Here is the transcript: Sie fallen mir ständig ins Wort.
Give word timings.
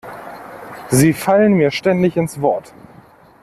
Sie 0.89 1.13
fallen 1.13 1.53
mir 1.53 1.69
ständig 1.69 2.17
ins 2.17 2.41
Wort. 2.41 2.73